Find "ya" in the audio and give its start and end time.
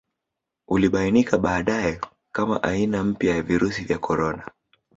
3.35-3.41